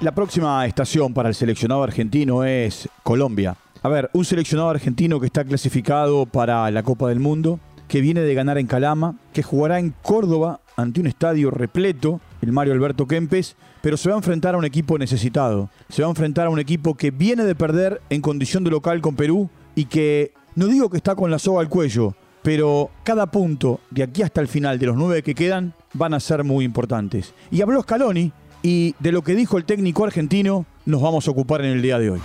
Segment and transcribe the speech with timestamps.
[0.00, 3.56] La próxima estación para el seleccionado argentino es Colombia.
[3.82, 7.58] A ver, un seleccionado argentino que está clasificado para la Copa del Mundo,
[7.88, 12.52] que viene de ganar en Calama, que jugará en Córdoba ante un estadio repleto, el
[12.52, 15.68] Mario Alberto Kempes, pero se va a enfrentar a un equipo necesitado.
[15.88, 19.00] Se va a enfrentar a un equipo que viene de perder en condición de local
[19.00, 23.26] con Perú y que no digo que está con la soga al cuello, pero cada
[23.26, 26.64] punto de aquí hasta el final de los nueve que quedan van a ser muy
[26.64, 27.34] importantes.
[27.50, 31.60] Y habló Scaloni y de lo que dijo el técnico argentino nos vamos a ocupar
[31.64, 32.20] en el día de hoy.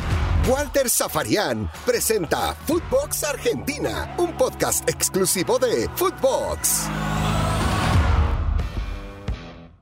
[0.49, 6.89] Walter Zafarian presenta Footbox Argentina, un podcast exclusivo de Footbox.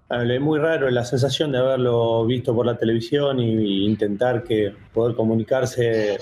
[0.10, 5.16] Es muy raro la sensación de haberlo visto por la televisión y intentar que poder
[5.16, 6.20] comunicarse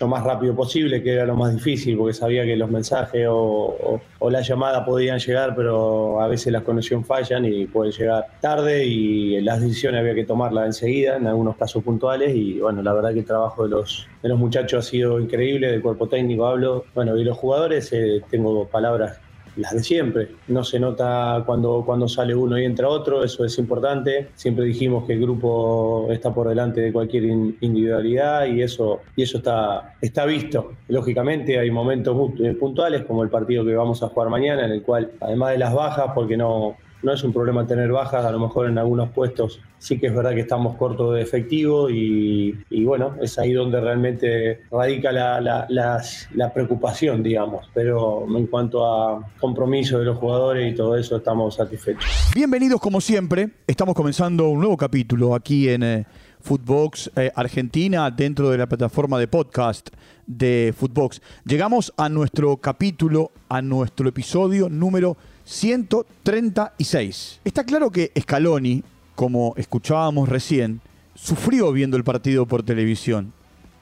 [0.00, 4.00] lo más rápido posible, que era lo más difícil, porque sabía que los mensajes o,
[4.20, 9.40] la llamada podían llegar, pero a veces las conexiones fallan y pueden llegar tarde y
[9.40, 13.20] las decisiones había que tomarlas enseguida, en algunos casos puntuales, y bueno, la verdad que
[13.20, 17.16] el trabajo de los, de los muchachos ha sido increíble, del cuerpo técnico hablo, bueno,
[17.16, 19.18] y los jugadores, eh, tengo palabras
[19.58, 20.28] las de siempre.
[20.48, 24.28] No se nota cuando, cuando sale uno y entra otro, eso es importante.
[24.34, 29.38] Siempre dijimos que el grupo está por delante de cualquier individualidad y eso, y eso
[29.38, 30.72] está, está visto.
[30.88, 34.82] Lógicamente hay momentos eh, puntuales como el partido que vamos a jugar mañana, en el
[34.82, 38.38] cual, además de las bajas, porque no, no es un problema tener bajas, a lo
[38.38, 43.16] mejor en algunos puestos sí que es verdad que estamos cortos de efectivo y, bueno,
[43.20, 47.68] es ahí donde realmente radica la, preocupación, digamos.
[47.74, 52.04] Pero en cuanto a compromiso de los jugadores y todo eso, estamos satisfechos.
[52.34, 55.82] Bienvenidos como siempre, estamos comenzando un nuevo capítulo aquí en...
[55.82, 56.06] Eh,
[56.40, 59.88] Footbox eh, Argentina dentro de la plataforma de podcast
[60.26, 61.20] de Footbox.
[61.44, 67.40] Llegamos a nuestro capítulo, a nuestro episodio número 136.
[67.44, 68.84] Está claro que Scaloni,
[69.18, 70.80] como escuchábamos recién,
[71.16, 73.32] sufrió viendo el partido por televisión.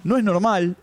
[0.03, 0.77] No es normal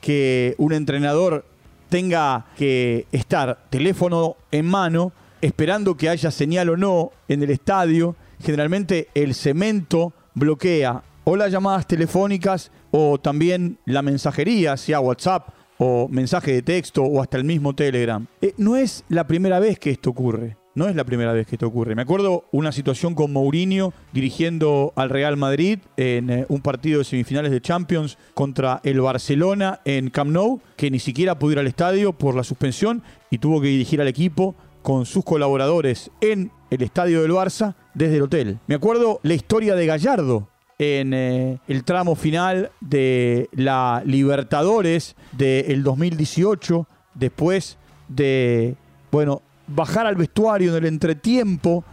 [0.00, 1.44] que un entrenador
[1.88, 8.16] tenga que estar teléfono en mano esperando que haya señal o no en el estadio.
[8.42, 16.08] Generalmente el cemento bloquea o las llamadas telefónicas o también la mensajería, sea WhatsApp o
[16.08, 18.26] mensaje de texto o hasta el mismo Telegram.
[18.42, 20.56] Eh, no es la primera vez que esto ocurre.
[20.80, 21.94] No es la primera vez que esto ocurre.
[21.94, 27.04] Me acuerdo una situación con Mourinho dirigiendo al Real Madrid en eh, un partido de
[27.04, 31.66] semifinales de Champions contra el Barcelona en Camp Nou, que ni siquiera pudo ir al
[31.66, 36.80] estadio por la suspensión y tuvo que dirigir al equipo con sus colaboradores en el
[36.80, 38.58] estadio del Barça desde el hotel.
[38.66, 40.48] Me acuerdo la historia de Gallardo
[40.78, 47.76] en eh, el tramo final de la Libertadores del 2018, después
[48.08, 48.76] de,
[49.10, 49.42] bueno,
[49.74, 51.84] bajar al vestuario en el entretiempo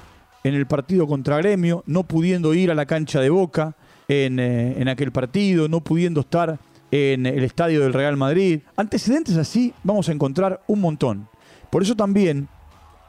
[0.43, 3.75] en el partido contra Gremio, no pudiendo ir a la cancha de Boca
[4.07, 6.59] en, eh, en aquel partido, no pudiendo estar
[6.91, 8.61] en el estadio del Real Madrid.
[8.77, 11.27] Antecedentes así vamos a encontrar un montón.
[11.69, 12.47] Por eso también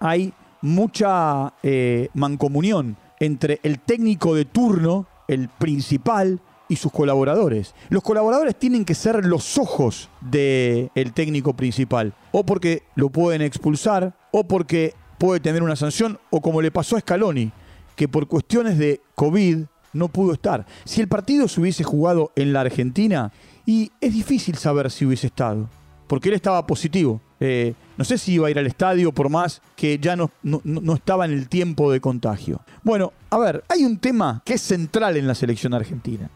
[0.00, 7.74] hay mucha eh, mancomunión entre el técnico de turno el principal y sus colaboradores.
[7.88, 14.14] Los colaboradores tienen que ser los ojos del técnico principal, o porque lo pueden expulsar,
[14.30, 17.50] o porque puede tener una sanción, o como le pasó a Scaloni,
[17.96, 20.66] que por cuestiones de COVID no pudo estar.
[20.84, 23.32] Si el partido se hubiese jugado en la Argentina,
[23.66, 25.68] y es difícil saber si hubiese estado,
[26.06, 27.20] porque él estaba positivo.
[27.40, 30.94] Eh, no sé si iba a ir al estadio por más que ya no, no,
[30.94, 32.62] estaba en el tiempo de contagio.
[32.82, 36.30] Bueno, a ver, hay un tema que es central en la selección argentina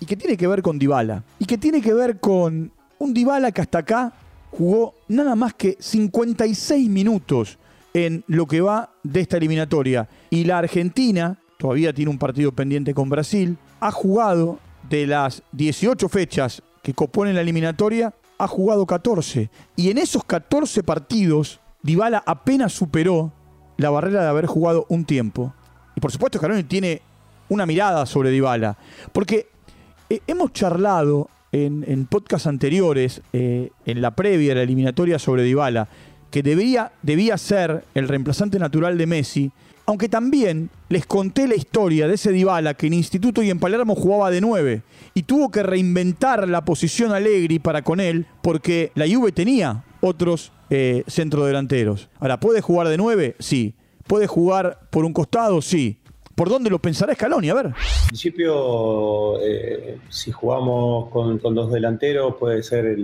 [0.00, 3.52] y que tiene que ver con Dybala y que tiene que ver con un Dybala
[3.52, 4.12] que hasta acá
[4.56, 7.58] jugó nada más que 56 minutos
[7.92, 12.94] en lo que va de esta eliminatoria y la Argentina todavía tiene un partido pendiente
[12.94, 14.58] con Brasil, ha jugado
[14.88, 19.50] de las 18 fechas que componen la eliminatoria, ha jugado 14.
[19.74, 23.32] Y en esos 14 partidos, Dybala apenas superó
[23.76, 25.52] la barrera de haber jugado un tiempo.
[25.96, 27.02] Y por supuesto, Scaloni tiene
[27.48, 28.76] una mirada sobre Dybala.
[29.12, 29.48] Porque
[30.08, 31.28] eh, hemos charlado
[31.64, 35.88] en, en podcasts anteriores, eh, en la previa de la eliminatoria sobre Dybala,
[36.30, 39.52] que debía ser el reemplazante natural de Messi
[39.86, 43.94] aunque también les conté la historia de ese Dybala que en Instituto y en Palermo
[43.94, 44.82] jugaba de 9
[45.14, 50.52] y tuvo que reinventar la posición Allegri para con él porque la Juve tenía otros
[50.70, 52.08] eh, centrodelanteros.
[52.18, 53.36] Ahora, ¿puede jugar de 9?
[53.38, 53.74] Sí.
[54.06, 55.62] ¿Puede jugar por un costado?
[55.62, 55.98] Sí.
[56.36, 57.50] ¿Por dónde lo pensará Scaloni?
[57.50, 57.66] A ver.
[57.66, 57.72] En
[58.06, 62.96] principio, eh, si jugamos con, dos delanteros, puede ser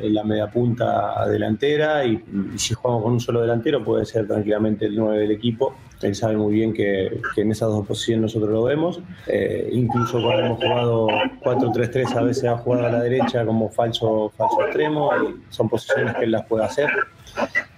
[0.00, 2.22] la media punta delantera y,
[2.56, 6.36] si jugamos con un solo delantero, puede ser tranquilamente el 9 del equipo él sabe
[6.36, 9.00] muy bien que, en esas dos posiciones nosotros lo vemos.
[9.26, 11.06] Eh, incluso cuando hemos jugado
[11.42, 15.10] 4-3-3 a veces ha jugado a la derecha como falso, falso extremo,
[15.50, 16.90] son posiciones que él las puede hacer.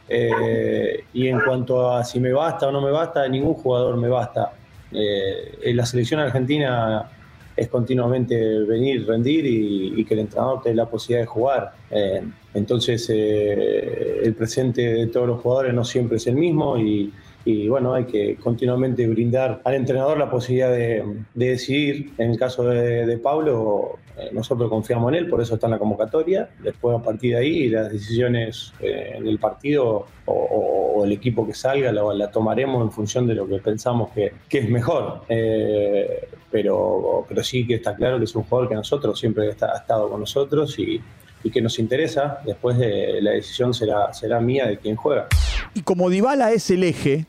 [0.09, 4.09] Eh, y en cuanto a si me basta o no me basta, ningún jugador me
[4.09, 4.53] basta.
[4.93, 7.11] Eh, la selección argentina
[7.57, 11.73] es continuamente venir, rendir y, que el entrenador tenga la posibilidad de jugar.
[11.91, 12.23] Eh,
[12.55, 17.13] entonces, el presente de todos los jugadores no siempre es el mismo y,
[17.45, 21.05] y bueno, hay que continuamente brindar al entrenador la posibilidad de,
[21.35, 22.13] decidir.
[22.17, 25.79] En el caso de, Pablo, eh, nosotros confiamos en él, por eso está en la
[25.79, 26.49] convocatoria.
[26.63, 31.53] Después, a partir de ahí, las decisiones eh, en el partido o, el equipo que
[31.53, 35.23] salga la, tomaremos en función de lo que pensamos que, es mejor.
[35.29, 39.77] Eh, pero, pero sí que está claro que es un jugador que nosotros siempre ha
[39.77, 40.99] estado con nosotros y,
[41.45, 45.29] y que nos interesa, después de la decisión será, será mía de quién juega.
[45.75, 47.27] Y como Dybala es el eje,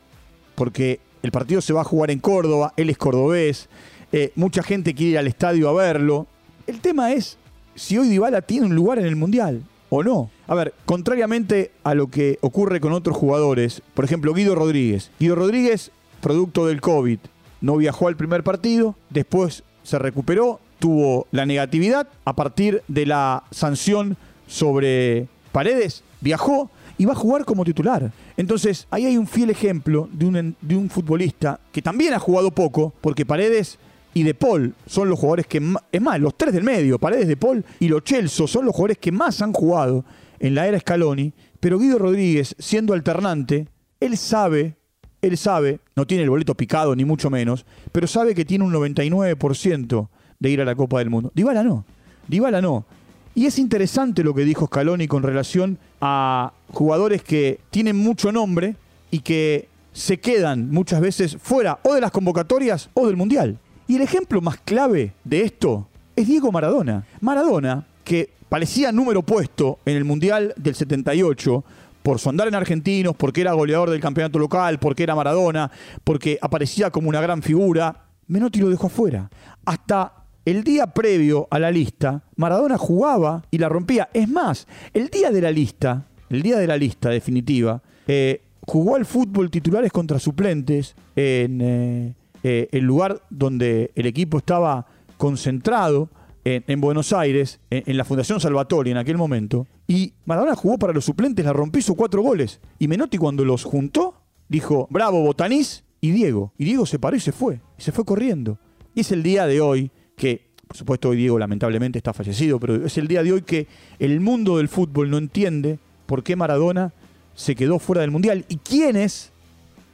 [0.56, 3.68] porque el partido se va a jugar en Córdoba, él es cordobés,
[4.12, 6.26] eh, mucha gente quiere ir al estadio a verlo.
[6.66, 7.38] El tema es
[7.76, 10.30] si hoy Dybala tiene un lugar en el Mundial o no.
[10.48, 15.10] A ver, contrariamente a lo que ocurre con otros jugadores, por ejemplo Guido Rodríguez.
[15.20, 17.18] Guido Rodríguez, producto del COVID,
[17.60, 23.44] no viajó al primer partido, después se recuperó, tuvo la negatividad a partir de la
[23.50, 24.16] sanción
[24.46, 28.10] sobre Paredes, viajó y va a jugar como titular.
[28.36, 32.50] Entonces, ahí hay un fiel ejemplo de un, de un futbolista que también ha jugado
[32.50, 33.78] poco, porque Paredes
[34.14, 35.60] y De Paul son los jugadores que
[35.92, 38.98] es más, los tres del medio, Paredes, De Paul y Lo Chelso son los jugadores
[38.98, 40.04] que más han jugado
[40.38, 43.68] en la era Scaloni, pero Guido Rodríguez, siendo alternante,
[44.00, 44.76] él sabe,
[45.20, 48.72] él sabe, no tiene el boleto picado ni mucho menos, pero sabe que tiene un
[48.72, 50.08] 99%
[50.38, 51.30] de ir a la Copa del Mundo.
[51.34, 51.84] Dybala no,
[52.28, 52.86] Dybala no.
[53.34, 58.76] Y es interesante lo que dijo Scaloni con relación a jugadores que tienen mucho nombre
[59.10, 63.58] y que se quedan muchas veces fuera o de las convocatorias o del Mundial.
[63.88, 67.06] Y el ejemplo más clave de esto es Diego Maradona.
[67.20, 71.64] Maradona, que parecía número puesto en el Mundial del 78,
[72.02, 75.70] por su andar en argentinos, porque era goleador del campeonato local, porque era Maradona,
[76.04, 79.28] porque aparecía como una gran figura, Menotti lo dejó afuera.
[79.64, 80.12] Hasta
[80.46, 84.08] el día previo a la lista, Maradona jugaba y la rompía.
[84.14, 88.94] Es más, el día de la lista, el día de la lista definitiva, eh, jugó
[88.94, 92.14] al fútbol titulares contra suplentes en eh,
[92.44, 94.86] eh, el lugar donde el equipo estaba
[95.18, 96.10] concentrado
[96.44, 99.66] en, Buenos Aires, en, la Fundación Salvatore en aquel momento.
[99.88, 102.60] Y Maradona jugó para los suplentes, la rompió, hizo cuatro goles.
[102.78, 104.14] Y Menotti cuando los juntó,
[104.48, 106.52] dijo, bravo, Botanís y Diego.
[106.56, 107.60] Y Diego se paró y se fue.
[107.76, 108.60] Y se fue corriendo.
[108.94, 112.86] Y es el día de hoy que, por supuesto, hoy Diego lamentablemente está fallecido, pero
[112.86, 113.66] es el día de hoy que
[113.98, 116.92] el mundo del fútbol no entiende por qué Maradona
[117.34, 119.30] se quedó fuera del Mundial y quién es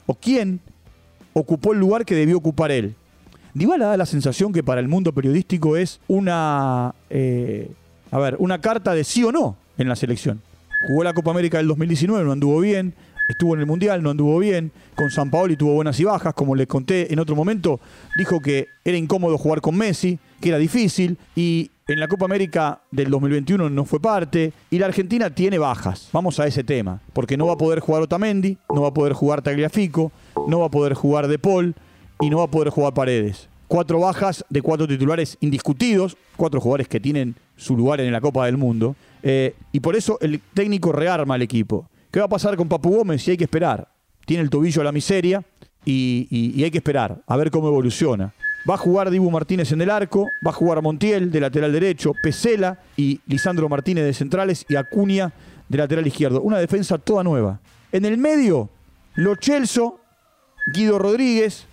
[0.06, 0.60] o quién
[1.32, 2.94] ocupó el lugar que debió ocupar él.
[3.54, 7.70] Dybala da la sensación que para el mundo periodístico es una, eh,
[8.10, 10.40] a ver, una carta de sí o no en la selección.
[10.88, 12.94] Jugó la Copa América del 2019, no anduvo bien,
[13.28, 16.54] estuvo en el Mundial, no anduvo bien, con San Paolo tuvo buenas y bajas, como
[16.54, 17.80] les conté en otro momento,
[18.16, 22.80] dijo que era incómodo jugar con Messi, que era difícil, y en la Copa América
[22.90, 26.08] del 2021 no fue parte, y la Argentina tiene bajas.
[26.12, 29.12] Vamos a ese tema, porque no va a poder jugar Otamendi, no va a poder
[29.12, 30.12] jugar Tagliafico,
[30.46, 31.74] no va a poder jugar De Paul
[32.20, 33.48] y no va a poder jugar Paredes.
[33.68, 38.46] Cuatro bajas de cuatro titulares indiscutidos, cuatro jugadores que tienen su lugar en la Copa
[38.46, 41.86] del Mundo, eh, y por eso el técnico rearma al equipo.
[42.12, 43.26] ¿Qué va a pasar con Papu Gómez?
[43.26, 43.88] Y hay que esperar.
[44.26, 45.42] Tiene el tobillo a la miseria
[45.82, 48.34] y, hay que esperar a ver cómo evoluciona.
[48.68, 52.12] Va a jugar Dibu Martínez en el arco, va a jugar Montiel de lateral derecho,
[52.22, 55.32] Pesela y Lisandro Martínez de centrales y Acuña
[55.70, 56.42] de lateral izquierdo.
[56.42, 57.60] Una defensa toda nueva.
[57.90, 58.68] En el medio,
[59.14, 59.98] Lo Chelso,
[60.74, 61.64] Guido Rodríguez.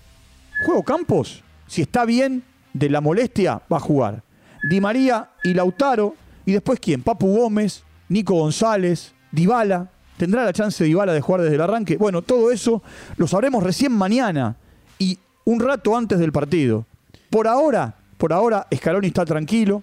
[0.66, 4.24] Juego Campos, si está bien de la molestia, va a jugar.
[4.70, 6.16] Di María y Lautaro.
[6.46, 7.04] Y después, ¿quién?
[7.04, 9.92] Papu Gómez, Nico González, Dybala.
[10.20, 11.96] ¿Tendrá la chance de Ibala de jugar desde el arranque?
[11.96, 12.84] Bueno, todo eso
[13.16, 14.58] lo sabremos recién mañana
[14.98, 16.86] y un rato antes del partido.
[17.30, 19.82] Por ahora, por ahora, Scaloni está tranquilo.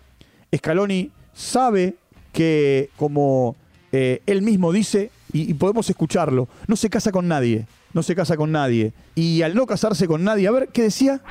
[0.55, 1.97] Scaloni sabe
[2.35, 3.57] que, como
[3.93, 7.65] eh, él mismo dice, y, podemos escucharlo, no se casa con nadie
[7.97, 8.93] no se casa con nadie.
[9.15, 11.23] Y al no casarse con nadie, a ver, ¿qué decía?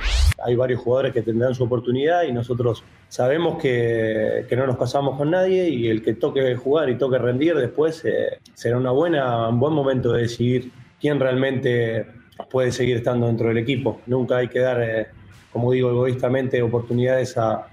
[0.44, 5.30] Hay varios jugadores que tendrán su oportunidad y nosotros sabemos que, no nos casamos con
[5.30, 9.60] nadie y el que toque jugar y toque rendir después eh, será una buena, un
[9.60, 12.04] buen momento de decidir quién realmente
[12.50, 14.00] puede seguir estando dentro del equipo.
[14.06, 15.06] Nunca hay que dar, eh,
[15.52, 17.68] como digo egoístamente, oportunidades a,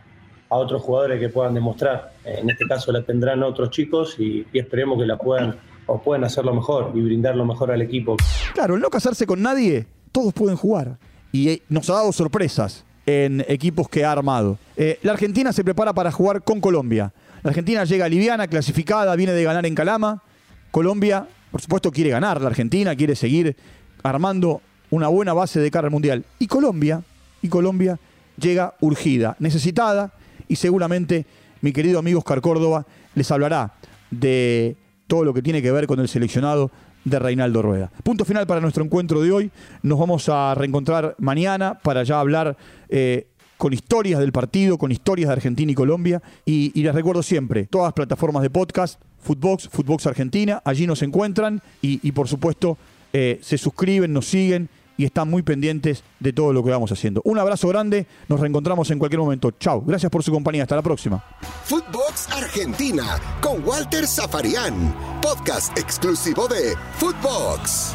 [0.50, 2.12] otros jugadores que puedan demostrar.
[2.24, 6.54] En este caso la tendrán otros chicos y esperemos que la puedan o pueden hacerlo
[6.54, 8.18] mejor y brindar lo mejor al equipo.
[8.54, 10.98] Claro, no casarse con nadie todos pueden jugar.
[11.34, 14.58] Y eh, nos ha dado sorpresas en equipos que ha armado.
[14.78, 17.12] Eh, la Argentina se prepara para jugar con Colombia.
[17.42, 20.24] La Argentina llega liviana, clasificada, viene de ganar en Calama.
[20.72, 22.40] Colombia, por supuesto, quiere ganar.
[22.40, 23.58] La Argentina quiere seguir
[24.04, 24.62] armando
[24.92, 26.24] una buena base de cara al Mundial.
[26.40, 27.02] Y Colombia,
[27.42, 28.00] y Colombia
[28.38, 30.14] llega urgida, necesitada,
[30.48, 31.26] y seguramente
[31.62, 32.86] mi querido amigo Oscar Córdoba
[33.16, 33.74] les hablará
[34.12, 34.76] de
[35.08, 36.72] todo lo que tiene que ver con el seleccionado
[37.06, 37.92] de Reinaldo Rueda.
[38.04, 39.52] Punto final para nuestro encuentro de hoy.
[39.82, 42.56] Nos vamos a reencontrar mañana para ya hablar
[42.90, 46.22] eh, con historias del partido, con historias de Argentina y Colombia.
[46.46, 51.62] Y, les recuerdo siempre, todas las plataformas de podcast, Footbox, Footbox Argentina, allí nos encuentran
[51.82, 52.78] y, por supuesto
[53.14, 57.22] eh, se suscriben, nos siguen y están muy pendientes de todo lo que vamos haciendo.
[57.26, 59.52] Un abrazo grande, nos reencontramos en cualquier momento.
[59.52, 61.24] Chao, gracias por su compañía, hasta la próxima.
[61.66, 67.94] Footbox Argentina con Walter Zafarian, podcast exclusivo de Footbox.